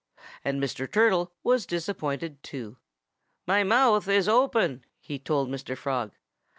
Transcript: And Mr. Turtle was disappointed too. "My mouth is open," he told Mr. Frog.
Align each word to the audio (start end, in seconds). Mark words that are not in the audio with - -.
And 0.43 0.59
Mr. 0.59 0.91
Turtle 0.91 1.31
was 1.43 1.67
disappointed 1.67 2.41
too. 2.41 2.77
"My 3.45 3.63
mouth 3.63 4.07
is 4.07 4.27
open," 4.27 4.83
he 4.99 5.19
told 5.19 5.47
Mr. 5.47 5.77
Frog. 5.77 6.13